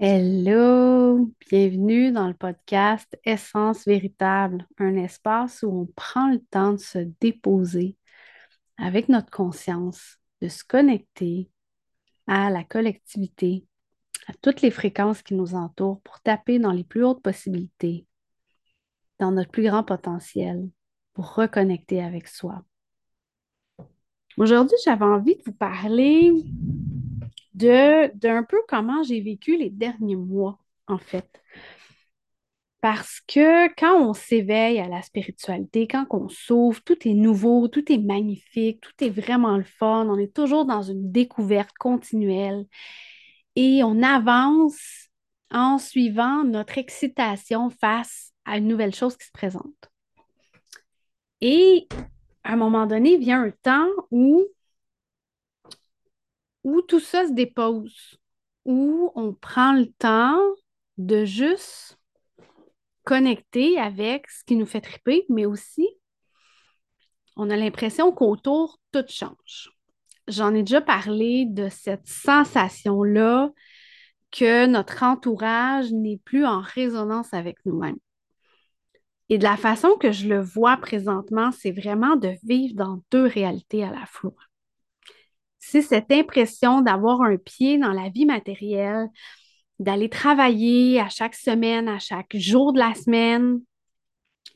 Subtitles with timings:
[0.00, 6.78] Hello, bienvenue dans le podcast Essence véritable, un espace où on prend le temps de
[6.78, 7.96] se déposer
[8.76, 11.50] avec notre conscience, de se connecter
[12.28, 13.66] à la collectivité,
[14.28, 18.06] à toutes les fréquences qui nous entourent pour taper dans les plus hautes possibilités,
[19.18, 20.70] dans notre plus grand potentiel,
[21.12, 22.64] pour reconnecter avec soi.
[24.36, 26.32] Aujourd'hui, j'avais envie de vous parler
[27.58, 31.42] d'un peu comment j'ai vécu les derniers mois, en fait.
[32.80, 37.90] Parce que quand on s'éveille à la spiritualité, quand on s'ouvre, tout est nouveau, tout
[37.92, 40.06] est magnifique, tout est vraiment le fun.
[40.08, 42.66] On est toujours dans une découverte continuelle
[43.56, 45.08] et on avance
[45.50, 49.90] en suivant notre excitation face à une nouvelle chose qui se présente.
[51.40, 51.88] Et
[52.44, 54.44] à un moment donné, vient un temps où,
[56.68, 58.18] où tout ça se dépose,
[58.66, 60.38] où on prend le temps
[60.98, 61.98] de juste
[63.04, 65.88] connecter avec ce qui nous fait triper, mais aussi,
[67.36, 69.70] on a l'impression qu'autour, tout change.
[70.26, 73.50] J'en ai déjà parlé de cette sensation-là
[74.30, 77.96] que notre entourage n'est plus en résonance avec nous-mêmes.
[79.30, 83.26] Et de la façon que je le vois présentement, c'est vraiment de vivre dans deux
[83.26, 84.34] réalités à la fois.
[85.58, 89.08] C'est cette impression d'avoir un pied dans la vie matérielle,
[89.78, 93.60] d'aller travailler à chaque semaine, à chaque jour de la semaine,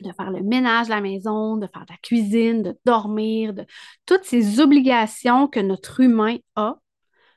[0.00, 3.64] de faire le ménage de la maison, de faire de la cuisine, de dormir, de
[4.06, 6.76] toutes ces obligations que notre humain a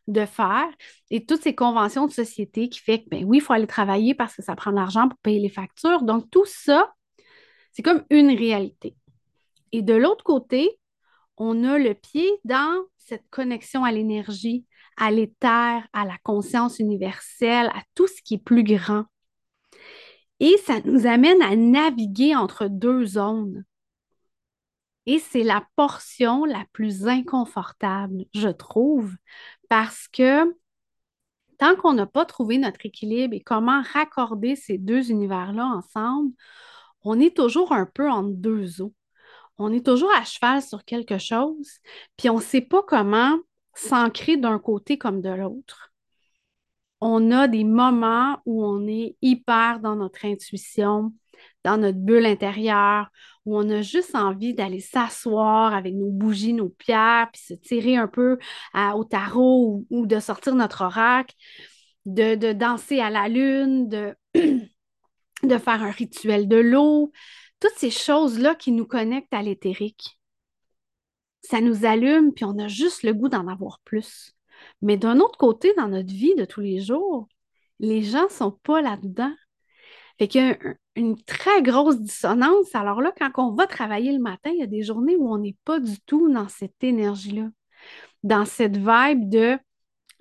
[0.07, 0.67] de faire
[1.09, 4.13] et toutes ces conventions de société qui fait que, ben oui, il faut aller travailler
[4.13, 6.03] parce que ça prend de l'argent pour payer les factures.
[6.03, 6.93] Donc, tout ça,
[7.71, 8.95] c'est comme une réalité.
[9.71, 10.79] Et de l'autre côté,
[11.37, 14.65] on a le pied dans cette connexion à l'énergie,
[14.97, 19.05] à l'éther, à la conscience universelle, à tout ce qui est plus grand.
[20.39, 23.63] Et ça nous amène à naviguer entre deux zones.
[25.05, 29.13] Et c'est la portion la plus inconfortable, je trouve,
[29.69, 30.55] parce que
[31.57, 36.31] tant qu'on n'a pas trouvé notre équilibre et comment raccorder ces deux univers-là ensemble,
[37.03, 38.93] on est toujours un peu entre deux eaux.
[39.57, 41.79] On est toujours à cheval sur quelque chose,
[42.17, 43.37] puis on ne sait pas comment
[43.73, 45.93] s'ancrer d'un côté comme de l'autre.
[47.01, 51.13] On a des moments où on est hyper dans notre intuition,
[51.63, 53.09] dans notre bulle intérieure,
[53.45, 57.97] où on a juste envie d'aller s'asseoir avec nos bougies, nos pierres, puis se tirer
[57.97, 58.37] un peu
[58.93, 61.35] au tarot ou, de sortir notre oracle,
[62.05, 63.87] de, danser à la lune,
[64.33, 67.11] de faire un rituel de l'eau,
[67.59, 70.19] toutes ces choses-là qui nous connectent à l'éthérique
[71.45, 74.33] ça nous allume, puis on a juste le goût d'en avoir plus.
[74.81, 77.27] Mais d'un autre côté, dans notre vie de tous les jours,
[77.79, 79.33] les gens ne sont pas là-dedans.
[80.17, 80.57] Fait qu'il y a
[80.95, 82.73] une très grosse dissonance.
[82.73, 85.37] Alors là, quand on va travailler le matin, il y a des journées où on
[85.37, 87.49] n'est pas du tout dans cette énergie-là,
[88.23, 89.57] dans cette vibe de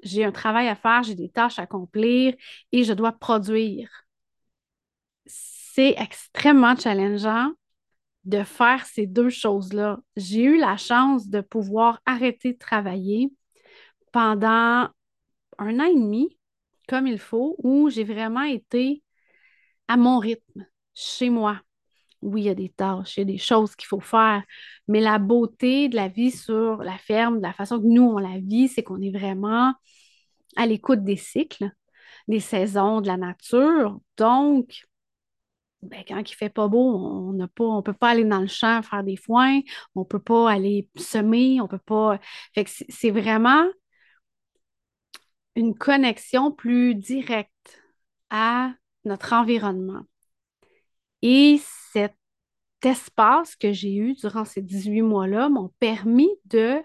[0.03, 2.34] j'ai un travail à faire, j'ai des tâches à accomplir
[2.72, 4.05] et je dois produire.
[5.75, 7.51] C'est extrêmement challengeant
[8.23, 9.99] de faire ces deux choses-là.
[10.15, 13.33] J'ai eu la chance de pouvoir arrêter de travailler
[14.13, 14.89] pendant
[15.59, 16.39] un an et demi,
[16.89, 19.03] comme il faut, où j'ai vraiment été
[19.89, 20.65] à mon rythme,
[20.95, 21.61] chez moi.
[22.23, 24.45] Oui, il y a des tâches, il y a des choses qu'il faut faire,
[24.87, 28.19] mais la beauté de la vie sur la ferme, de la façon que nous, on
[28.19, 29.75] la vit, c'est qu'on est vraiment
[30.55, 31.69] à l'écoute des cycles,
[32.29, 33.99] des saisons, de la nature.
[34.17, 34.84] Donc,
[35.84, 39.05] ben, quand il fait pas beau, on ne peut pas aller dans le champ faire
[39.05, 39.61] des foins,
[39.95, 42.19] on ne peut pas aller semer, on peut pas.
[42.89, 43.65] C'est vraiment
[45.56, 47.81] une connexion plus directe
[48.31, 48.72] à
[49.05, 50.03] notre environnement.
[51.22, 51.61] Et
[51.93, 52.15] cet
[52.83, 56.83] espace que j'ai eu durant ces 18 mois-là m'ont permis de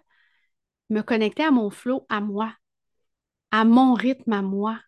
[0.90, 2.54] me connecter à mon flot, à moi,
[3.52, 4.80] à mon rythme, à moi,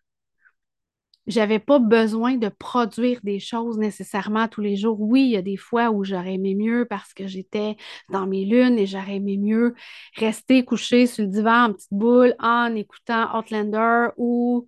[1.28, 5.00] j'avais pas besoin de produire des choses nécessairement tous les jours.
[5.00, 7.78] Oui, il y a des fois où j'aurais aimé mieux parce que j'étais
[8.10, 9.76] dans mes lunes et j'aurais aimé mieux
[10.18, 14.66] rester couché sur le divan en petite boule en écoutant Outlander ou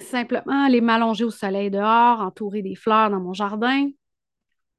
[0.00, 3.88] simplement aller m'allonger au soleil dehors, entourer des fleurs dans mon jardin.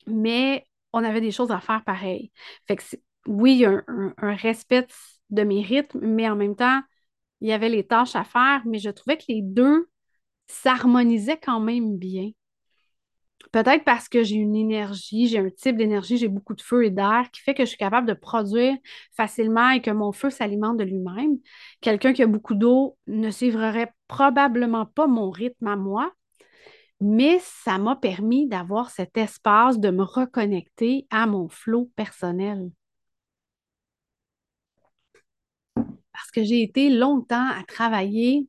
[0.08, 2.32] Mais on avait des choses à faire pareil.
[2.68, 2.84] Fait que
[3.28, 4.88] oui, il y a un, un respect
[5.30, 6.82] de mes rythmes, mais en même temps,
[7.42, 9.88] il y avait les tâches à faire, mais je trouvais que les deux
[10.48, 12.32] s'harmonisait quand même bien.
[13.52, 16.90] Peut-être parce que j'ai une énergie, j'ai un type d'énergie, j'ai beaucoup de feu et
[16.90, 18.76] d'air qui fait que je suis capable de produire
[19.16, 21.38] facilement et que mon feu s'alimente de lui-même.
[21.82, 26.12] Quelqu'un qui a beaucoup d'eau ne suivrait probablement pas mon rythme à moi,
[27.00, 32.72] mais ça m'a permis d'avoir cet espace de me reconnecter à mon flot personnel.
[36.12, 38.48] Parce que j'ai été longtemps à travailler,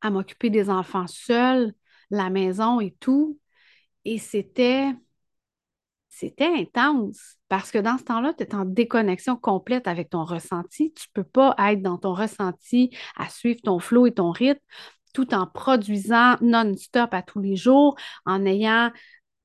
[0.00, 1.74] à m'occuper des enfants seuls,
[2.10, 3.38] la maison et tout.
[4.04, 4.92] Et c'était
[6.08, 10.94] c'était intense parce que dans ce temps-là, tu es en déconnexion complète avec ton ressenti.
[10.94, 14.62] Tu ne peux pas être dans ton ressenti à suivre ton flot et ton rythme
[15.12, 18.90] tout en produisant non-stop à tous les jours, en ayant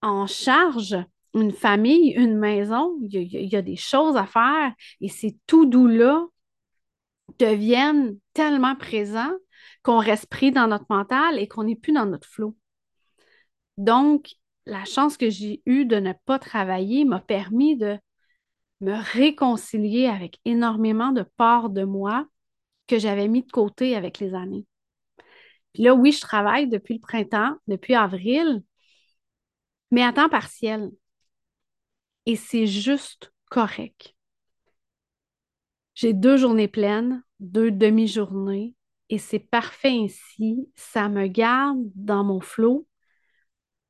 [0.01, 0.97] en charge
[1.33, 2.97] une famille, une maison.
[3.03, 6.25] Il y a, il y a des choses à faire et ces tout doux-là
[7.37, 9.33] deviennent tellement présents
[9.83, 12.55] qu'on reste pris dans notre mental et qu'on n'est plus dans notre flot.
[13.77, 14.35] Donc,
[14.65, 17.97] la chance que j'ai eue de ne pas travailler m'a permis de
[18.79, 22.27] me réconcilier avec énormément de parts de moi
[22.87, 24.65] que j'avais mis de côté avec les années.
[25.73, 28.63] Puis là, oui, je travaille depuis le printemps, depuis avril,
[29.91, 30.91] mais à temps partiel.
[32.25, 34.15] Et c'est juste correct.
[35.95, 38.75] J'ai deux journées pleines, deux demi-journées,
[39.11, 40.69] et c'est parfait ainsi.
[40.75, 42.87] Ça me garde dans mon flot,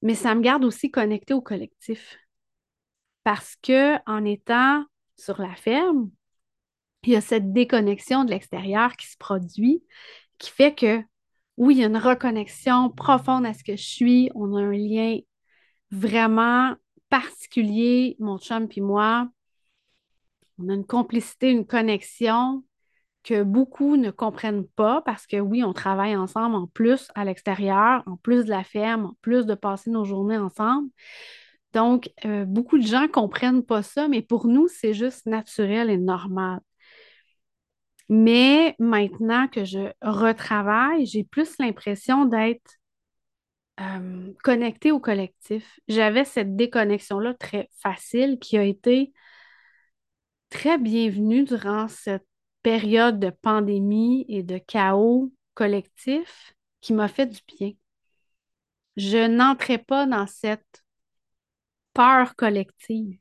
[0.01, 2.17] mais ça me garde aussi connecté au collectif.
[3.23, 4.83] Parce que en étant
[5.15, 6.09] sur la ferme,
[7.03, 9.83] il y a cette déconnexion de l'extérieur qui se produit,
[10.39, 11.03] qui fait que
[11.57, 14.31] oui, il y a une reconnexion profonde à ce que je suis.
[14.33, 15.19] On a un lien
[15.91, 16.73] vraiment
[17.09, 19.29] particulier, mon chum puis moi.
[20.57, 22.63] On a une complicité, une connexion
[23.23, 28.03] que beaucoup ne comprennent pas parce que oui, on travaille ensemble en plus à l'extérieur,
[28.07, 30.89] en plus de la ferme, en plus de passer nos journées ensemble.
[31.73, 35.89] Donc, euh, beaucoup de gens ne comprennent pas ça, mais pour nous, c'est juste naturel
[35.89, 36.59] et normal.
[38.09, 42.73] Mais maintenant que je retravaille, j'ai plus l'impression d'être
[43.79, 45.79] euh, connectée au collectif.
[45.87, 49.13] J'avais cette déconnexion-là très facile qui a été
[50.49, 52.25] très bienvenue durant cette
[52.61, 57.71] période de pandémie et de chaos collectif qui m'a fait du bien.
[58.97, 60.83] Je n'entrais pas dans cette
[61.93, 63.19] peur collective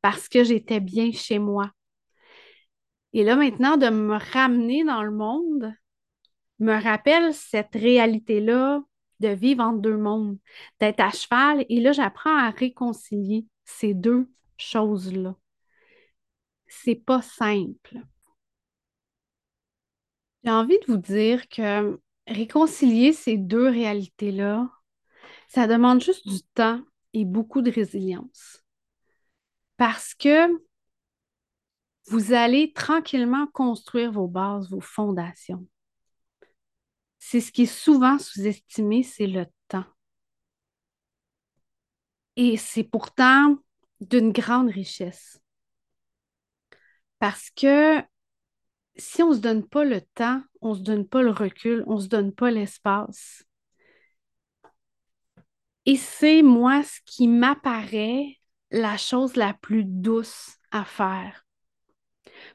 [0.00, 1.70] parce que j'étais bien chez moi.
[3.12, 5.74] Et là, maintenant, de me ramener dans le monde,
[6.58, 8.82] me rappelle cette réalité-là
[9.20, 10.38] de vivre entre deux mondes,
[10.78, 11.64] d'être à cheval.
[11.68, 15.34] Et là, j'apprends à réconcilier ces deux choses-là.
[16.66, 18.00] C'est pas simple.
[20.44, 24.70] J'ai envie de vous dire que réconcilier ces deux réalités-là,
[25.48, 26.82] ça demande juste du temps
[27.14, 28.64] et beaucoup de résilience.
[29.76, 30.60] Parce que
[32.08, 35.66] vous allez tranquillement construire vos bases, vos fondations.
[37.20, 39.84] C'est ce qui est souvent sous-estimé, c'est le temps.
[42.34, 43.56] Et c'est pourtant
[44.00, 45.40] d'une grande richesse.
[47.18, 48.02] Parce que
[48.96, 51.84] si on ne se donne pas le temps, on ne se donne pas le recul,
[51.86, 53.44] on ne se donne pas l'espace.
[55.86, 58.36] Et c'est moi ce qui m'apparaît
[58.70, 61.44] la chose la plus douce à faire.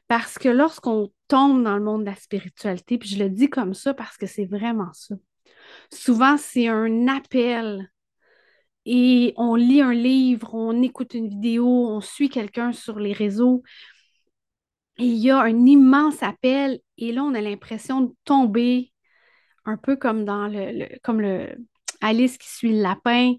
[0.08, 3.74] Parce que lorsqu'on tombe dans le monde de la spiritualité, puis je le dis comme
[3.74, 5.14] ça parce que c'est vraiment ça,
[5.92, 7.90] souvent c'est un appel
[8.84, 13.62] et on lit un livre, on écoute une vidéo, on suit quelqu'un sur les réseaux,
[14.98, 18.92] il y a un immense appel et là, on a l'impression de tomber
[19.64, 21.56] un peu comme dans le, comme le
[22.00, 23.34] Alice qui suit le lapin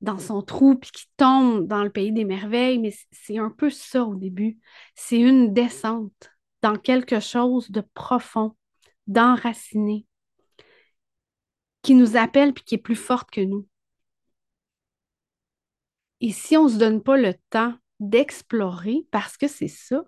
[0.00, 3.70] dans son trou puis qui tombe dans le pays des merveilles, mais c'est un peu
[3.70, 4.58] ça au début.
[4.94, 6.30] C'est une descente
[6.62, 8.56] dans quelque chose de profond,
[9.06, 10.06] d'enraciné,
[11.82, 13.66] qui nous appelle puis qui est plus forte que nous.
[16.20, 20.04] Et si on ne se donne pas le temps d'explorer, parce que c'est ça,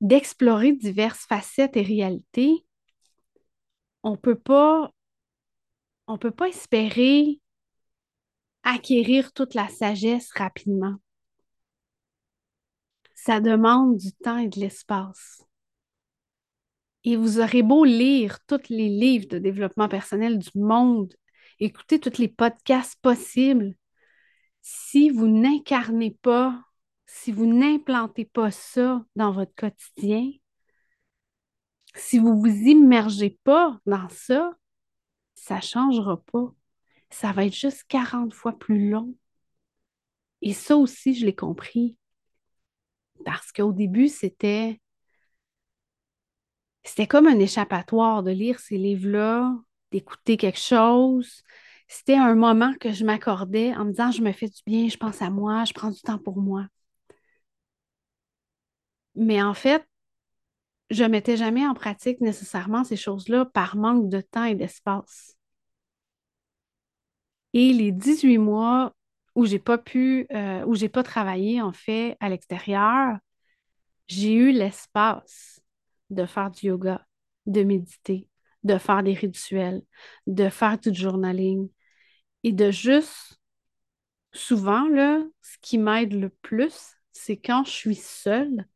[0.00, 2.64] d'explorer diverses facettes et réalités,
[4.02, 4.92] on peut pas
[6.18, 7.40] peut pas espérer
[8.62, 10.96] acquérir toute la sagesse rapidement.
[13.14, 15.42] Ça demande du temps et de l'espace.
[17.04, 21.14] Et vous aurez beau lire tous les livres de développement personnel du monde,
[21.60, 23.74] écouter tous les podcasts possibles,
[24.60, 26.62] si vous n'incarnez pas
[27.08, 30.30] si vous n'implantez pas ça dans votre quotidien,
[31.94, 34.52] si vous vous immergez pas dans ça,
[35.34, 36.54] ça ne changera pas.
[37.10, 39.14] ça va être juste 40 fois plus long.
[40.42, 41.96] Et ça aussi, je l'ai compris.
[43.24, 44.80] Parce qu'au début, c'était
[46.84, 49.54] c'était comme un échappatoire de lire ces livres-là,
[49.92, 51.42] d'écouter quelque chose.
[51.88, 54.96] C'était un moment que je m'accordais en me disant je me fais du bien, je
[54.98, 56.66] pense à moi, je prends du temps pour moi.
[59.18, 59.84] Mais en fait,
[60.90, 65.36] je ne mettais jamais en pratique nécessairement ces choses-là par manque de temps et d'espace.
[67.52, 68.94] Et les 18 mois
[69.34, 73.16] où j'ai pas pu, euh, où j'ai pas travaillé en fait à l'extérieur,
[74.08, 75.60] j'ai eu l'espace
[76.10, 77.06] de faire du yoga,
[77.46, 78.28] de méditer,
[78.64, 79.82] de faire des rituels,
[80.26, 81.70] de faire du journaling
[82.44, 83.40] et de juste,
[84.32, 88.66] souvent, là, ce qui m'aide le plus, c'est quand je suis seule,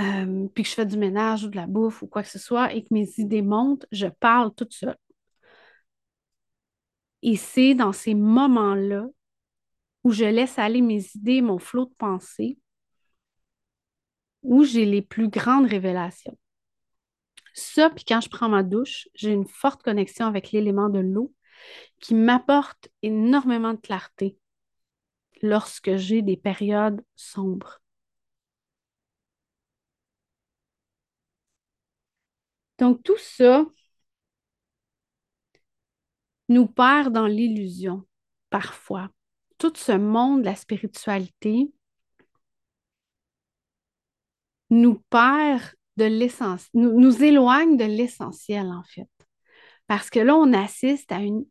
[0.00, 2.38] euh, puis que je fais du ménage ou de la bouffe ou quoi que ce
[2.38, 4.96] soit et que mes idées montent, je parle toute seule.
[7.22, 9.06] Et c'est dans ces moments-là
[10.04, 12.58] où je laisse aller mes idées, mon flot de pensée,
[14.42, 16.36] où j'ai les plus grandes révélations.
[17.54, 21.34] Ça, puis quand je prends ma douche, j'ai une forte connexion avec l'élément de l'eau
[22.00, 24.38] qui m'apporte énormément de clarté
[25.42, 27.80] lorsque j'ai des périodes sombres.
[32.78, 33.66] Donc tout ça
[36.48, 38.06] nous perd dans l'illusion
[38.50, 39.10] parfois.
[39.58, 41.70] Tout ce monde de la spiritualité
[44.70, 45.62] nous perd
[45.96, 49.08] de l'essence, nous, nous éloigne de l'essentiel en fait.
[49.86, 51.46] Parce que là, on assiste à une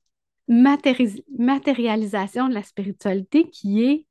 [0.47, 4.05] matérialisation de la spiritualité qui est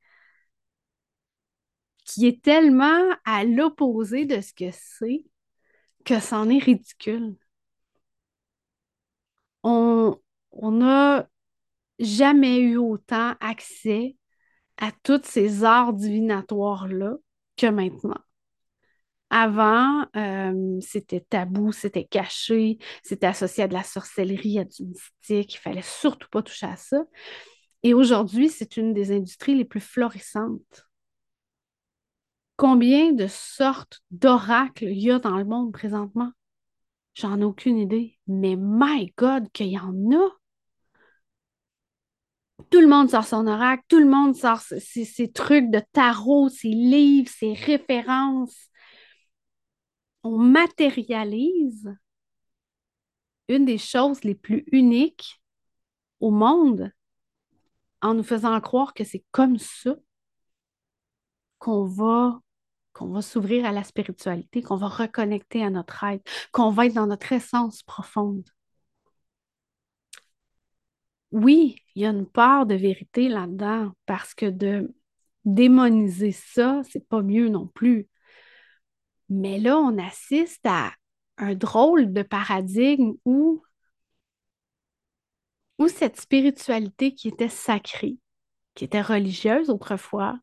[2.42, 5.25] tellement à l'opposé de ce que c'est
[6.06, 7.36] que c'en est ridicule.
[10.52, 11.28] On n'a
[11.98, 14.16] jamais eu autant accès
[14.78, 17.14] à tous ces arts divinatoires-là
[17.56, 18.18] que maintenant.
[19.30, 25.54] Avant, euh, c'était tabou, c'était caché, c'était associé à de la sorcellerie, à du mystique.
[25.54, 27.02] Il fallait surtout pas toucher à ça.
[27.82, 30.86] Et aujourd'hui, c'est une des industries les plus florissantes.
[32.56, 36.32] Combien de sortes d'oracles il y a dans le monde présentement?
[37.14, 38.18] J'en ai aucune idée.
[38.26, 40.28] Mais my God, qu'il y en a!
[42.70, 46.68] Tout le monde sort son oracle, tout le monde sort ses, trucs de tarot, ses
[46.68, 48.70] livres, ses références.
[50.22, 51.94] On matérialise
[53.48, 55.40] une des choses les plus uniques
[56.20, 56.90] au monde
[58.02, 59.94] en nous faisant croire que c'est comme ça
[61.58, 62.40] qu'on va
[62.96, 66.94] qu'on va s'ouvrir à la spiritualité, qu'on va reconnecter à notre être, qu'on va être
[66.94, 68.48] dans notre essence profonde.
[71.30, 74.94] Oui, il y a une part de vérité là-dedans parce que de
[75.44, 78.08] démoniser ça, c'est pas mieux non plus.
[79.28, 80.92] Mais là, on assiste à
[81.36, 83.62] un drôle de paradigme où,
[85.78, 88.16] où cette spiritualité qui était sacrée,
[88.74, 90.38] qui était religieuse autrefois,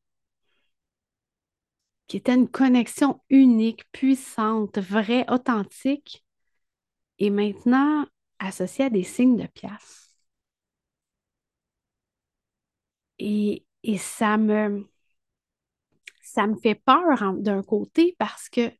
[2.07, 6.25] qui était une connexion unique, puissante, vraie, authentique,
[7.19, 8.05] et maintenant
[8.39, 10.13] associée à des signes de pièces.
[13.19, 13.65] Et,
[13.97, 14.87] ça me
[16.21, 18.71] ça me fait peur d'un côté parce que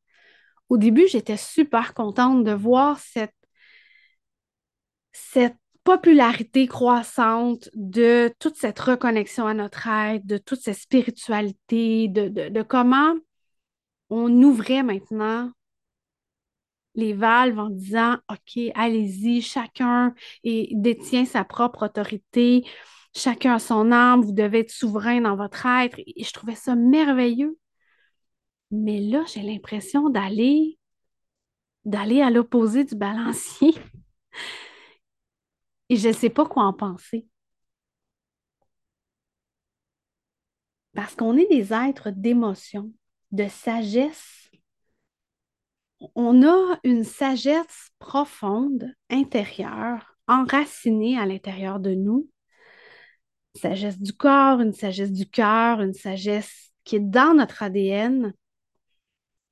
[0.70, 3.36] au début, j'étais super contente de voir cette,
[5.12, 12.62] cette popularité croissante de toute cette reconnexion à notre être, de toute cette spiritualité, de,
[12.62, 13.14] comment
[14.10, 15.52] on ouvrait maintenant
[16.96, 20.14] les valves en disant, OK, allez-y, chacun
[20.44, 22.66] détient sa propre autorité,
[23.16, 26.00] chacun a son âme, vous devez être souverain dans votre être.
[26.00, 27.58] Et je trouvais ça merveilleux.
[28.72, 30.78] Mais là, j'ai l'impression d'aller
[31.86, 33.74] d'aller à l'opposé du balancier.
[35.90, 37.28] Et je ne sais pas quoi en penser.
[40.94, 42.92] Parce qu'on est des êtres d'émotion,
[43.32, 44.50] de sagesse.
[46.16, 52.30] On a une sagesse profonde, intérieure, enracinée à l'intérieur de nous.
[53.56, 58.34] Une sagesse du corps, une sagesse du cœur, une sagesse qui est dans notre ADN.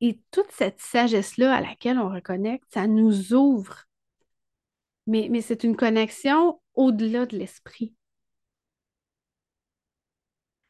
[0.02, 3.86] Et toute cette sagesse-là à laquelle on reconnecte, ça nous ouvre
[5.08, 7.96] mais, c'est une connexion au-delà de l'esprit.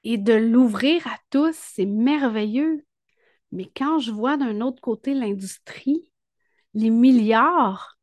[0.04, 2.86] Et de l'ouvrir à tous, c'est merveilleux.
[3.52, 6.12] Mais quand je vois d'un autre côté l'industrie,
[6.74, 8.00] les milliards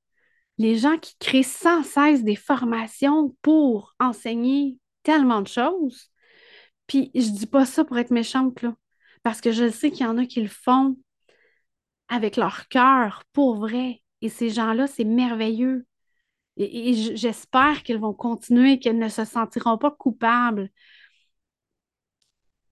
[0.59, 6.11] les gens qui créent sans cesse des formations pour enseigner tellement de choses.
[6.87, 8.75] Puis je dis pas ça pour être méchante, là,
[9.23, 10.97] parce que je sais qu'il y en a qui le font
[12.09, 14.03] avec leur cœur, pour vrai.
[14.21, 15.87] Et ces gens-là, c'est merveilleux.
[16.59, 20.71] Et, j'espère qu'ils vont continuer, qu'ils ne se sentiront pas coupables.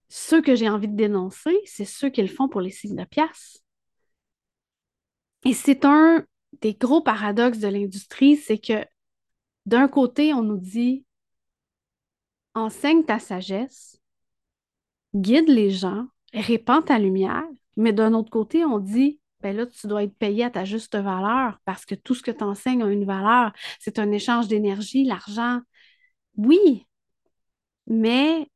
[0.08, 3.04] Ceux que j'ai envie de dénoncer, c'est ceux qui le font pour les signes de
[3.04, 3.62] pièces.
[5.44, 6.24] Et c'est un
[6.60, 8.84] des gros paradoxes de l'industrie, c'est que
[9.66, 11.04] d'un côté, on nous dit
[12.54, 14.00] enseigne ta sagesse,
[15.14, 17.44] guide les gens, répands ta lumière,
[17.76, 20.96] mais d'un autre côté, on dit ben là, tu dois être payé à ta juste
[20.96, 23.52] valeur parce que tout ce que tu enseignes a une valeur.
[23.78, 25.60] C'est un échange d'énergie, l'argent.
[26.36, 26.84] Oui,
[27.86, 28.50] mais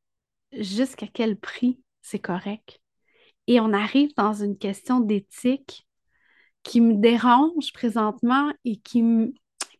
[0.51, 2.81] jusqu'à quel prix c'est correct?
[3.47, 5.87] Et on arrive dans une question d'éthique
[6.63, 9.01] qui me dérange présentement et qui,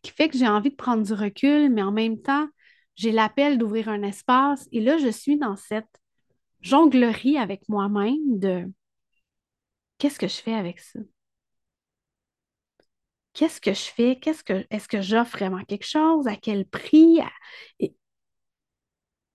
[0.01, 2.48] qui fait que j'ai envie de prendre du recul, mais en même temps,
[2.96, 4.65] j'ai l'appel d'ouvrir un espace.
[4.72, 6.00] Et là, je suis dans cette
[6.62, 8.65] jonglerie avec moi-même de
[10.01, 11.00] qu'est-ce que je fais avec ça?
[13.34, 14.17] Qu'est-ce que je fais?
[14.20, 16.27] Qu'est-ce que est-ce que j'offre vraiment quelque chose?
[16.27, 17.20] À quel prix?
[17.79, 17.96] Et,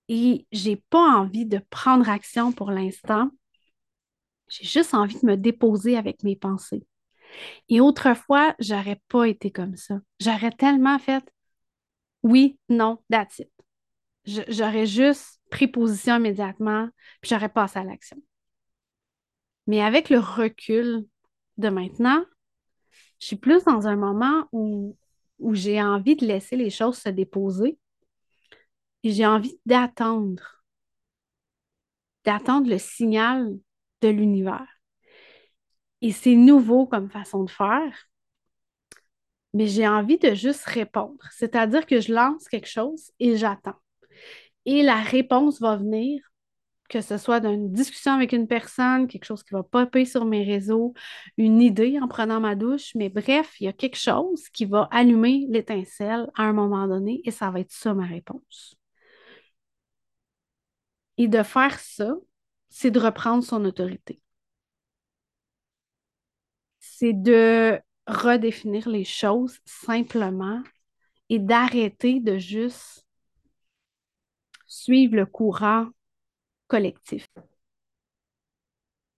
[0.09, 3.29] et j'ai pas envie de prendre action pour l'instant.
[4.49, 6.85] J'ai juste envie de me déposer avec mes pensées.
[7.69, 9.99] Et autrefois, j'aurais pas été comme ça.
[10.21, 11.23] J'aurais tellement fait
[12.23, 13.51] oui, non, that's it.
[14.49, 16.89] J'aurais juste pris position immédiatement,
[17.21, 18.17] puis j'aurais passé à l'action.
[19.67, 21.05] Mais avec le recul
[21.57, 22.23] de maintenant,
[23.19, 24.97] je suis plus dans un moment où,
[25.39, 27.77] où j'ai envie de laisser les choses se déposer
[29.03, 30.63] et j'ai envie d'attendre,
[32.25, 33.57] d'attendre le signal
[34.01, 34.67] de l'univers.
[36.01, 38.07] Et c'est nouveau comme façon de faire,
[39.53, 41.23] mais j'ai envie de juste répondre.
[41.31, 43.79] C'est-à-dire que je lance quelque chose et j'attends.
[44.65, 46.21] Et la réponse va venir,
[46.89, 50.43] que ce soit d'une discussion avec une personne, quelque chose qui va popper sur mes
[50.43, 50.93] réseaux,
[51.37, 54.87] une idée en prenant ma douche, mais bref, il y a quelque chose qui va
[54.91, 58.75] allumer l'étincelle à un moment donné et ça va être ça ma réponse.
[61.17, 62.15] Et de faire ça,
[62.69, 64.19] c'est de reprendre son autorité
[66.79, 70.61] c'est de redéfinir les choses simplement
[71.29, 73.05] et d'arrêter de juste
[74.67, 75.87] suivre le courant
[76.67, 77.27] collectif.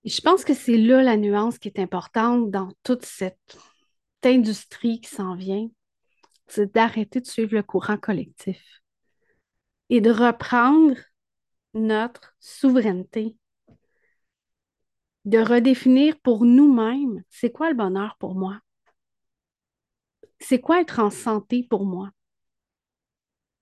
[0.06, 3.58] Je pense que c'est là la nuance qui est importante dans toute cette
[4.24, 5.70] industrie qui s'en vient,
[6.48, 8.82] c'est d'arrêter de suivre le courant collectif
[9.90, 10.96] et de reprendre
[11.74, 13.38] notre souveraineté
[15.26, 18.60] de redéfinir pour nous-mêmes, c'est quoi le bonheur pour moi?
[20.40, 22.10] C'est quoi être en santé pour moi?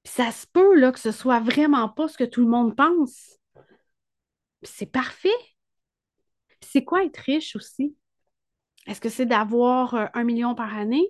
[0.06, 3.38] Ça se peut que ce soit vraiment pas ce que tout le monde pense.
[4.68, 5.30] C'est parfait.
[6.62, 7.96] C'est quoi être riche aussi?
[8.88, 11.08] Est-ce que c'est d'avoir euh, un million par année?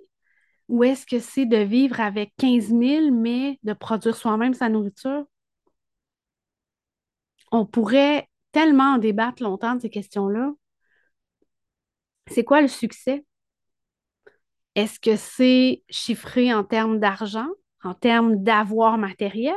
[0.68, 5.26] Ou est-ce que c'est de vivre avec 15 000, mais de produire soi-même sa nourriture?
[7.52, 10.52] On pourrait tellement en débattre longtemps de ces questions-là.
[12.28, 13.24] C'est quoi le succès?
[14.74, 17.48] Est-ce que c'est chiffré en termes d'argent,
[17.82, 19.54] en termes d'avoir matériel,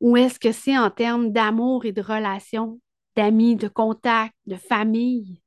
[0.00, 2.80] ou est-ce que c'est en termes d'amour et de relations,
[3.16, 5.42] d'amis, de contacts, de famille?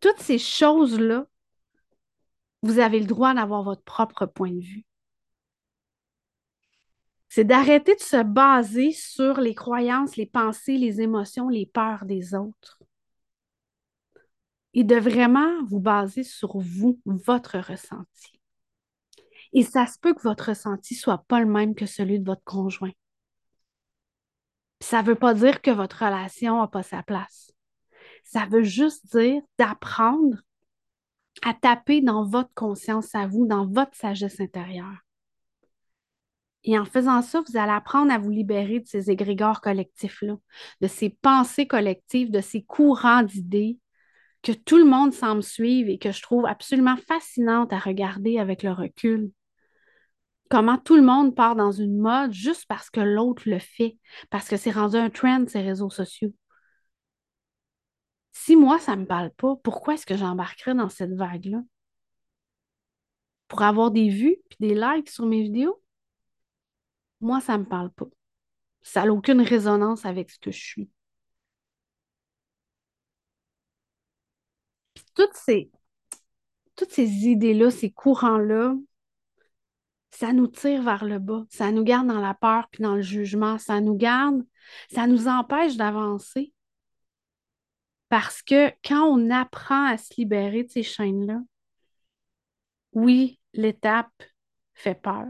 [0.00, 1.26] Toutes ces choses-là,
[2.62, 4.84] vous avez le droit d'avoir votre propre point de vue
[7.30, 12.34] c'est d'arrêter de se baser sur les croyances, les pensées, les émotions, les peurs des
[12.34, 12.82] autres.
[14.74, 18.40] Et de vraiment vous baser sur vous, votre ressenti.
[19.52, 22.44] Et ça se peut que votre ressenti soit pas le même que celui de votre
[22.44, 22.92] conjoint.
[24.80, 27.52] Ça ne veut pas dire que votre relation n'a pas sa place.
[28.24, 30.36] Ça veut juste dire d'apprendre
[31.42, 35.04] à taper dans votre conscience à vous, dans votre sagesse intérieure.
[36.64, 40.36] Et en faisant ça, vous allez apprendre à vous libérer de ces égrégores collectifs-là,
[40.80, 43.78] de ces pensées collectives, de ces courants d'idées
[44.42, 48.62] que tout le monde semble suivre et que je trouve absolument fascinantes à regarder avec
[48.62, 49.30] le recul.
[50.50, 53.96] Comment tout le monde part dans une mode juste parce que l'autre le fait,
[54.30, 56.32] parce que c'est rendu un trend, ces réseaux sociaux.
[58.32, 61.62] Si moi, ça ne me parle pas, pourquoi est-ce que j'embarquerais dans cette vague-là?
[63.48, 65.80] Pour avoir des vues et des likes sur mes vidéos?
[67.20, 68.06] moi, ça ne me parle pas.
[68.82, 70.90] Ça n'a aucune résonance avec ce que je suis.
[74.94, 75.70] Puis toutes ces,
[76.76, 78.74] toutes ces idées-là, ces courants-là,
[80.10, 83.02] ça nous tire vers le bas, ça nous garde dans la peur puis dans le
[83.02, 84.42] jugement, ça nous garde,
[84.92, 86.52] ça nous empêche d'avancer.
[88.08, 91.40] Parce que quand on apprend à se libérer de ces chaînes-là,
[92.92, 94.10] oui, l'étape
[94.74, 95.26] fait peur.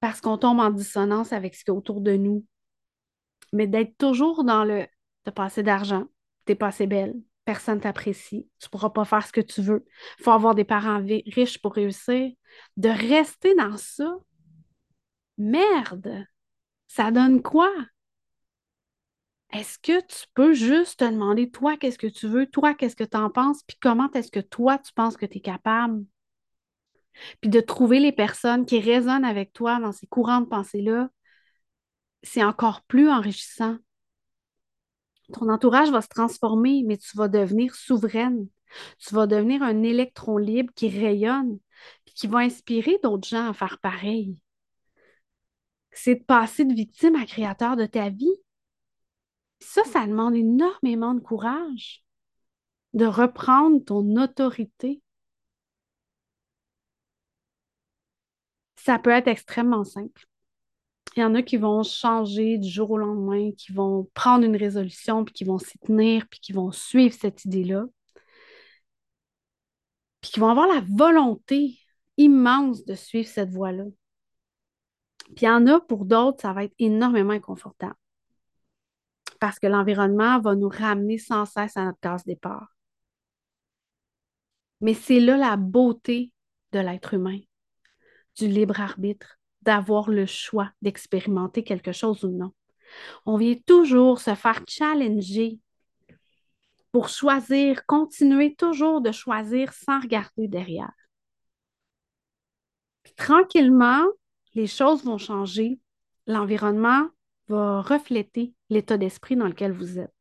[0.00, 2.44] Parce qu'on tombe en dissonance avec ce qui est autour de nous.
[3.52, 4.86] Mais d'être toujours dans le
[5.24, 6.06] t'as pas d'argent,
[6.44, 7.14] t'es pas assez belle,
[7.48, 9.86] personne t'apprécie, tu pourras pas faire ce que tu veux.
[10.18, 12.30] Il faut avoir des parents riches pour réussir.
[12.76, 14.16] De rester dans ça,
[15.38, 16.26] merde,
[16.88, 17.72] ça donne quoi?
[19.54, 23.02] Est-ce que tu peux juste te demander, toi, qu'est-ce que tu veux, toi, qu'est-ce que
[23.02, 26.04] tu en penses, puis comment est-ce que toi, tu penses que tu es capable?
[27.40, 31.08] Puis de trouver les personnes qui résonnent avec toi dans ces courants de pensée-là,
[32.22, 33.78] c'est encore plus enrichissant.
[35.32, 38.48] Ton entourage va se transformer, mais tu vas devenir souveraine.
[38.98, 41.58] Tu vas devenir un électron libre qui rayonne,
[42.04, 44.36] puis qui va inspirer d'autres gens à faire pareil.
[45.90, 48.26] C'est de passer de victime à créateur de ta vie.
[49.60, 52.04] Ça, ça demande énormément de courage
[52.94, 55.02] de reprendre ton autorité.
[58.76, 60.26] Ça peut être extrêmement simple.
[61.18, 64.54] Il y en a qui vont changer du jour au lendemain, qui vont prendre une
[64.54, 67.86] résolution, puis qui vont s'y tenir, puis qui vont suivre cette idée-là,
[70.20, 71.76] puis qui vont avoir la volonté
[72.18, 73.82] immense de suivre cette voie-là.
[75.34, 77.96] Puis il y en a pour d'autres, ça va être énormément inconfortable
[79.40, 82.76] parce que l'environnement va nous ramener sans cesse à notre case départ.
[84.80, 86.30] Mais c'est là la beauté
[86.70, 87.40] de l'être humain,
[88.36, 92.52] du libre arbitre, d'avoir le choix d'expérimenter quelque chose ou non.
[93.26, 95.58] On vient toujours se faire challenger
[96.92, 100.92] pour choisir, continuer toujours de choisir sans regarder derrière.
[103.16, 104.04] tranquillement,
[104.54, 105.80] les choses vont changer,
[106.26, 107.08] l'environnement
[107.48, 110.14] va refléter l'état d'esprit dans lequel vous êtes.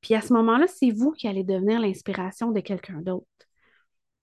[0.00, 3.26] Puis à ce moment-là, c'est vous qui allez devenir l'inspiration de quelqu'un d'autre.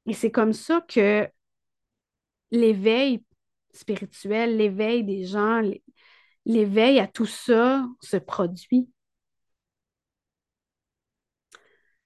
[0.05, 1.27] Et c'est comme ça que
[2.51, 3.23] l'éveil
[3.73, 5.61] spirituel, l'éveil des gens,
[6.45, 8.89] l'éveil à tout ça se produit.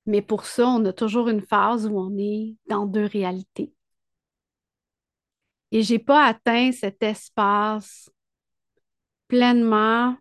[0.06, 3.74] Mais pour ça, on a toujours une phase où on est dans deux réalités.
[5.72, 8.12] Et je n'ai pas atteint cet espace
[9.28, 10.16] pleinement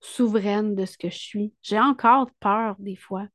[0.00, 1.54] souveraine de ce que je suis.
[1.62, 3.26] J'ai encore peur des fois.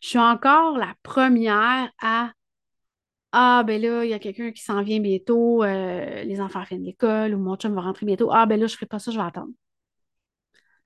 [0.00, 2.32] Je suis encore la première à
[3.32, 6.80] Ah, ben là, il y a quelqu'un qui s'en vient bientôt, euh, les enfants viennent
[6.80, 8.30] de l'école ou mon chum va rentrer bientôt.
[8.32, 9.52] Ah, ben là, je ne ferai pas ça, je vais attendre.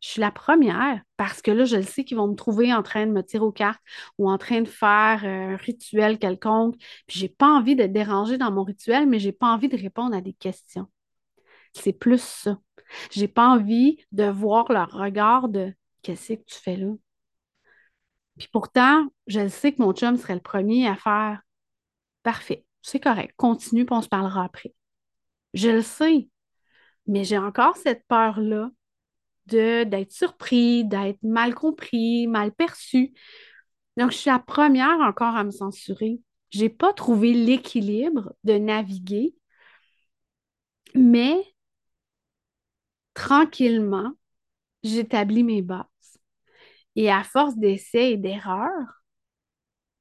[0.01, 2.83] Je suis la première parce que là, je le sais qu'ils vont me trouver en
[2.83, 3.81] train de me tirer aux cartes
[4.19, 6.75] ou en train de faire euh, un rituel quelconque.
[7.07, 10.17] Puis j'ai pas envie de déranger dans mon rituel, mais j'ai pas envie de répondre
[10.17, 10.89] à des questions.
[11.75, 12.59] C'est plus ça.
[13.13, 16.89] J'ai pas envie de voir leur regard de qu'est-ce que tu fais là.
[18.39, 21.41] Puis pourtant, je sais que mon chum serait le premier à faire
[22.23, 24.75] parfait, c'est correct, continue, puis on se parlera après.
[25.55, 26.29] Je le sais,
[27.07, 28.71] mais j'ai encore cette peur-là
[29.47, 33.13] d'être surpris, d'être mal compris, mal perçu.
[33.97, 36.21] Donc, je suis la première encore à me censurer.
[36.51, 39.35] Je n'ai pas trouvé l'équilibre de naviguer,
[40.95, 41.43] mais
[43.15, 44.13] tranquillement,
[44.83, 45.87] j'établis mes bases.
[46.97, 49.02] Et à force d'essais et d'erreurs,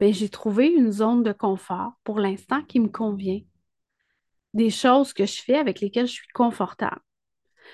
[0.01, 3.41] j'ai trouvé une zone de confort pour l'instant qui me convient.
[4.53, 7.01] Des choses que je fais avec lesquelles je suis confortable.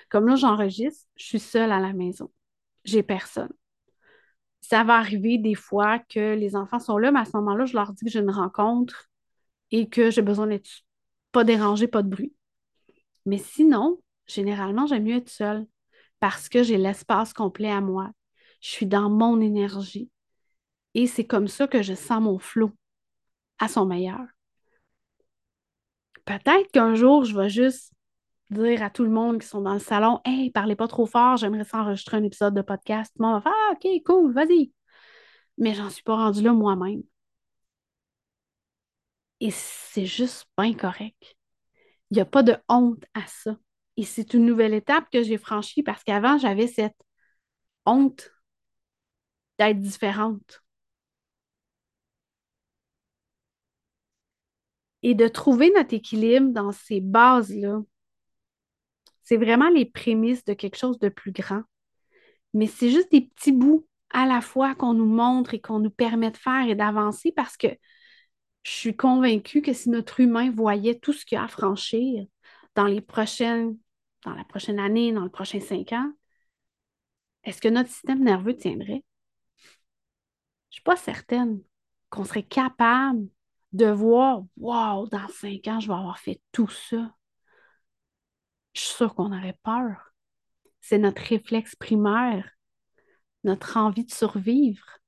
[0.10, 2.32] Comme là, j'enregistre, je suis seule à la maison.
[2.84, 3.52] J'ai personne.
[4.62, 7.74] Ça va arriver des fois que les enfants sont là, mais à ce moment-là, je
[7.74, 9.10] leur dis que j'ai une rencontre
[9.72, 10.70] et que j'ai besoin d'être
[11.32, 12.34] pas dérangée, pas de bruit.
[13.26, 15.66] Mais sinon, généralement, j'aime mieux être seule
[16.20, 18.12] parce que j'ai l'espace complet à moi.
[18.62, 20.10] Je suis dans mon énergie.
[20.98, 22.72] Et c'est comme ça que je sens mon flot
[23.60, 24.26] à son meilleur.
[26.26, 27.94] Peut-être qu'un jour, je vais juste
[28.50, 31.38] dire à tout le monde qui sont dans le salon Hey, parlez pas trop fort,
[31.38, 33.14] j'aimerais s'enregistrer un épisode de podcast.
[33.16, 34.72] Tout va faire Ah, OK, cool, vas-y.
[35.60, 37.04] Mais j'en suis pas rendue là moi-même.
[39.40, 41.38] Et c'est juste pas incorrect.
[42.10, 43.56] Il n'y a pas de honte à ça.
[43.98, 46.98] Et c'est une nouvelle étape que j'ai franchie parce qu'avant, j'avais cette
[47.86, 48.32] honte
[49.60, 50.64] d'être différente.
[55.08, 57.80] Et de trouver notre équilibre dans ces bases-là,
[59.24, 61.62] c'est vraiment les prémices de quelque chose de plus grand.
[62.54, 65.90] Mais c'est juste des petits bouts à la fois qu'on nous montre et qu'on nous
[65.90, 67.70] permet de faire et d'avancer parce que
[68.64, 72.26] je suis convaincue que si notre humain voyait tout ce qu'il y a à franchir,
[72.76, 73.78] dans les prochaines,
[74.26, 76.12] dans la prochaine année, dans le prochain cinq ans,
[77.46, 79.06] est-ce que notre système nerveux tiendrait?
[79.56, 81.62] Je ne suis pas certaine
[82.10, 83.30] qu'on serait capable
[83.74, 87.14] de voir, wow, dans cinq ans, je vais avoir fait tout ça.
[88.74, 90.14] Je suis sûre qu'on aurait peur.
[90.82, 92.50] C'est notre réflexe primaire,
[93.44, 95.00] notre envie de survivre.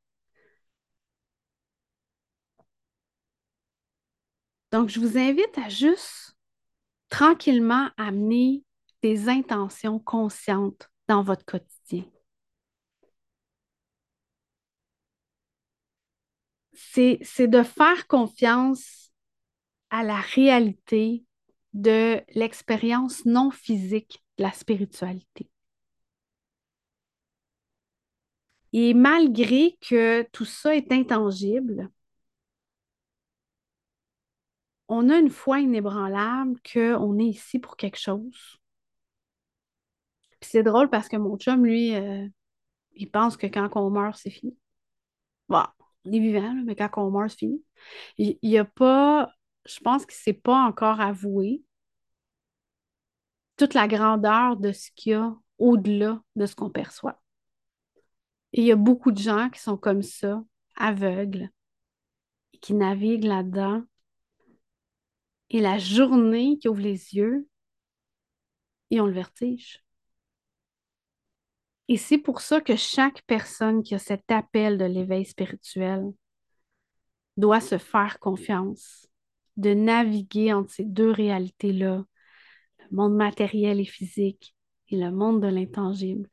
[4.71, 6.35] Donc, je vous invite à juste
[7.09, 8.63] tranquillement amener
[9.03, 11.78] des intentions conscientes dans votre quotidien.
[16.79, 19.11] C'est de faire confiance
[19.89, 21.25] à la réalité
[21.73, 25.49] de l'expérience non physique de la spiritualité.
[28.73, 31.89] Et malgré que tout ça est intangible,
[34.89, 38.59] on a une foi inébranlable qu'on est ici pour quelque chose.
[40.41, 42.27] C'est drôle parce que mon chum, lui, euh,
[42.95, 44.57] il pense que quand on meurt, c'est fini.
[46.05, 47.63] On est vivant, mais quand on meurt, c'est fini.
[48.17, 49.31] Il n'y a pas,
[49.65, 51.63] je pense que c'est pas encore avoué
[53.57, 57.21] toute la grandeur de ce qu'il y a au-delà de ce qu'on perçoit.
[58.53, 60.43] Et il y a beaucoup de gens qui sont comme ça,
[60.75, 61.49] aveugles,
[62.61, 63.83] qui naviguent là-dedans.
[65.49, 67.47] Et la journée qui ouvre les yeux,
[68.89, 69.83] ils ont le vertige.
[71.89, 76.05] Et c'est pour ça que chaque personne qui a cet appel de l'éveil spirituel
[77.35, 79.07] doit se faire confiance,
[79.57, 82.05] de naviguer entre ces deux réalités-là,
[82.77, 84.55] le monde matériel et physique
[84.89, 86.29] et le monde de l'intangible.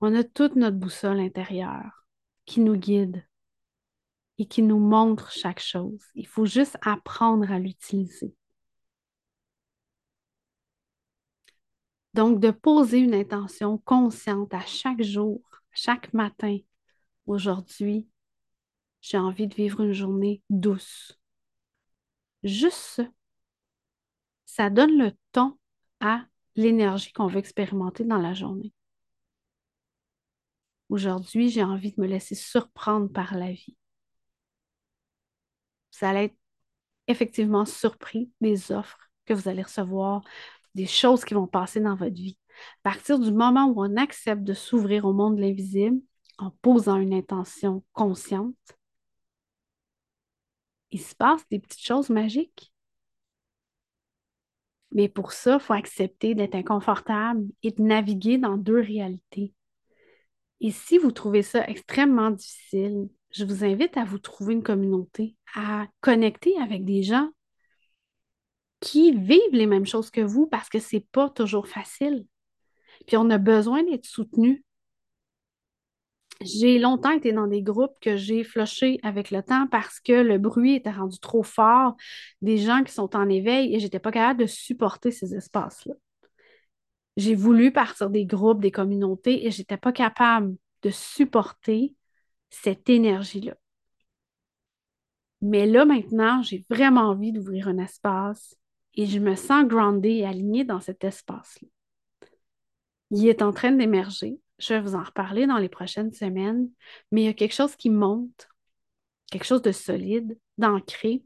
[0.00, 2.06] On a toute notre boussole intérieure
[2.46, 3.22] qui nous guide
[4.38, 6.00] et qui nous montre chaque chose.
[6.14, 8.34] Il faut juste apprendre à l'utiliser.
[12.14, 16.58] Donc, de poser une intention consciente à chaque jour, chaque matin.
[17.26, 18.08] Aujourd'hui,
[19.00, 21.18] j'ai envie de vivre une journée douce.
[22.42, 23.04] Juste ça.
[24.44, 25.58] Ça donne le ton
[26.00, 26.24] à
[26.56, 28.72] l'énergie qu'on veut expérimenter dans la journée.
[30.90, 33.76] Aujourd'hui, j'ai envie de me laisser surprendre par la vie.
[35.92, 36.36] Vous allez être
[37.06, 40.22] effectivement surpris des offres que vous allez recevoir,
[40.74, 42.38] des choses qui vont passer dans votre vie.
[42.84, 46.00] À partir du moment où on accepte de s'ouvrir au monde de l'invisible
[46.38, 48.56] en posant une intention consciente,
[50.90, 52.72] il se passe des petites choses magiques.
[54.94, 59.54] Mais pour ça, il faut accepter d'être inconfortable et de naviguer dans deux réalités.
[60.60, 65.36] Et si vous trouvez ça extrêmement difficile, je vous invite à vous trouver une communauté,
[65.54, 67.30] à connecter avec des gens
[68.82, 72.26] qui vivent les mêmes choses que vous parce que c'est pas toujours facile.
[73.06, 74.64] Puis on a besoin d'être soutenu.
[76.40, 80.38] J'ai longtemps été dans des groupes que j'ai flushés avec le temps parce que le
[80.38, 81.94] bruit était rendu trop fort,
[82.42, 85.94] des gens qui sont en éveil et j'étais pas capable de supporter ces espaces-là.
[87.16, 91.94] J'ai voulu partir des groupes, des communautés et j'étais pas capable de supporter
[92.50, 93.54] cette énergie-là.
[95.40, 98.56] Mais là, maintenant, j'ai vraiment envie d'ouvrir un espace
[98.94, 101.68] et je me sens groundée et alignée dans cet espace-là.
[103.10, 104.38] Il est en train d'émerger.
[104.58, 106.68] Je vais vous en reparler dans les prochaines semaines,
[107.10, 108.48] mais il y a quelque chose qui monte,
[109.30, 111.22] quelque chose de solide, d'ancré.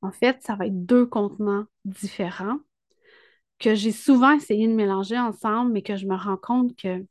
[0.00, 2.58] En fait, ça va être deux contenants différents
[3.58, 7.04] que j'ai souvent essayé de mélanger ensemble, mais que je me rends compte que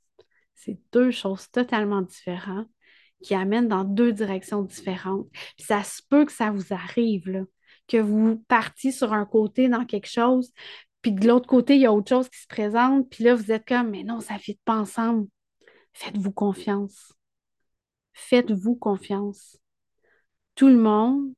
[0.55, 2.69] c'est deux choses totalement différentes
[3.23, 5.27] qui amènent dans deux directions différentes.
[5.57, 7.43] ça se peut que ça vous arrive, là,
[7.87, 10.51] que vous partiez sur un côté dans quelque chose,
[11.01, 13.51] puis de l'autre côté, il y a autre chose qui se présente, puis là, vous
[13.51, 15.27] êtes comme, mais non, ça ne fit pas ensemble.
[15.93, 17.13] Faites-vous confiance.
[18.13, 19.57] Faites-vous confiance.
[20.55, 21.33] Tout le monde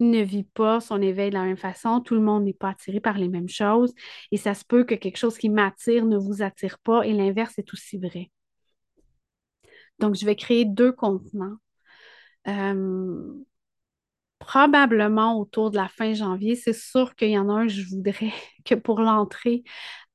[0.00, 3.00] ne vit pas son éveil de la même façon, tout le monde n'est pas attiré
[3.00, 3.94] par les mêmes choses,
[4.30, 7.58] et ça se peut que quelque chose qui m'attire ne vous attire pas, et l'inverse
[7.58, 8.30] est aussi vrai.
[9.98, 11.56] Donc, je vais créer deux contenants.
[12.48, 13.32] Euh,
[14.44, 16.54] probablement autour de la fin janvier.
[16.54, 18.32] C'est sûr qu'il y en a un, je voudrais
[18.64, 19.64] que pour l'entrée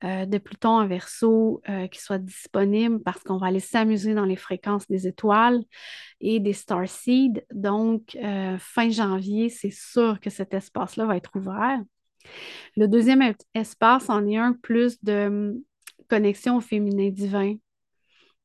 [0.03, 4.25] euh, de Pluton en verso, euh, qui soit disponible parce qu'on va aller s'amuser dans
[4.25, 5.63] les fréquences des étoiles
[6.21, 7.43] et des star seeds.
[7.51, 11.81] Donc, euh, fin janvier, c'est sûr que cet espace-là va être ouvert.
[12.77, 15.61] Le deuxième espace en est un plus de hum,
[16.07, 17.55] connexion au féminin divin,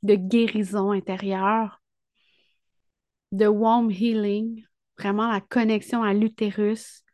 [0.02, 1.82] de guérison intérieure,
[3.32, 4.64] de warm healing,
[4.98, 7.04] vraiment la connexion à l'utérus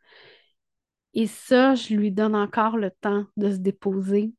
[1.13, 4.33] Et ça, je lui donne encore le temps de se déposer.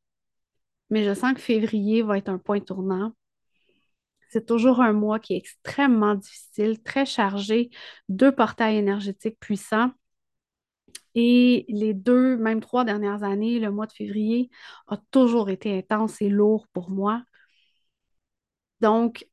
[0.91, 3.13] Mais je sens que février va être un point tournant.
[4.31, 7.71] C'est toujours un mois qui est extrêmement difficile, très chargé,
[8.09, 9.93] deux portails énergétiques puissants.
[11.15, 14.51] Et les deux, même trois dernières années, le mois de février
[14.89, 17.23] a toujours été intense et lourd pour moi.
[18.81, 19.27] Donc,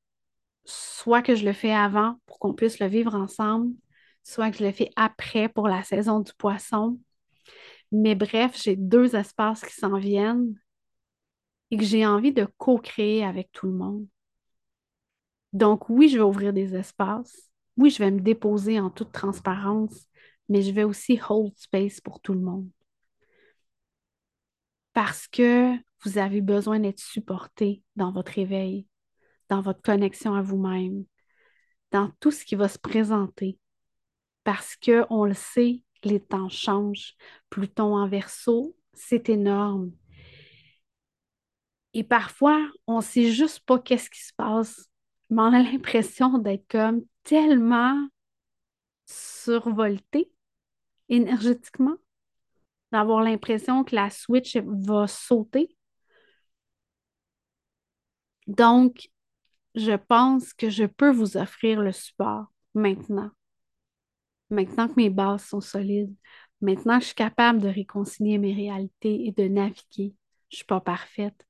[0.65, 3.74] soit que je le fais avant pour qu'on puisse le vivre ensemble,
[4.23, 6.99] soit que je le fais après pour la saison du poisson.
[7.91, 10.60] Mais bref, j'ai deux espaces qui s'en viennent
[11.71, 14.08] et que j'ai envie de co-créer avec tout le monde.
[15.53, 17.49] Donc oui, je vais ouvrir des espaces.
[17.77, 20.08] Oui, je vais me déposer en toute transparence,
[20.49, 22.69] mais je vais aussi hold space pour tout le monde.
[24.93, 28.88] Parce que vous avez besoin d'être supporté dans votre éveil,
[29.49, 31.05] dans votre connexion à vous-même,
[31.91, 33.58] dans tout ce qui va se présenter.
[34.43, 37.15] Parce que on le sait, les temps changent.
[37.49, 39.91] Pluton en verso, c'est énorme.
[41.93, 44.89] Et parfois, on ne sait juste pas qu'est-ce qui se passe,
[45.30, 48.08] mais on a l'impression d'être comme tellement
[49.06, 50.32] survolté
[51.10, 51.97] énergétiquement,
[52.91, 55.75] d'avoir l'impression que la switch va sauter.
[58.47, 59.10] Donc,
[59.75, 63.32] je pense que je peux vous offrir le support maintenant.
[64.49, 66.15] Maintenant que mes bases sont solides,
[66.62, 70.15] maintenant que je suis capable de réconcilier mes réalités et de naviguer.
[70.49, 71.45] Je ne suis pas parfaite.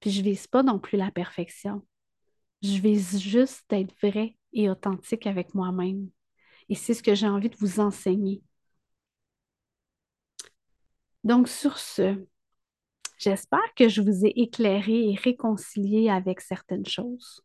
[0.00, 1.86] Puis je ne vise pas non plus la perfection.
[2.62, 6.10] Je vise juste d'être vrai et authentique avec moi-même.
[6.68, 8.42] Et c'est ce que j'ai envie de vous enseigner.
[11.24, 12.26] Donc, sur ce,
[13.18, 17.42] j'espère que je vous ai éclairé et réconcilié avec certaines choses.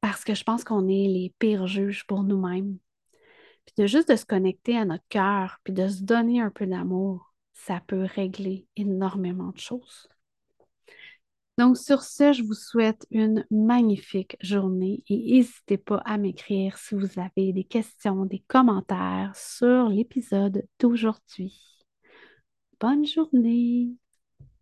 [0.00, 2.78] Parce que je pense qu'on est les pires juges pour nous-mêmes.
[3.66, 6.66] Puis de juste de se connecter à notre cœur, puis de se donner un peu
[6.66, 10.08] d'amour, ça peut régler énormément de choses.
[11.58, 16.94] Donc, sur ce, je vous souhaite une magnifique journée et n'hésitez pas à m'écrire si
[16.94, 21.60] vous avez des questions, des commentaires sur l'épisode d'aujourd'hui.
[22.80, 23.90] Bonne journée!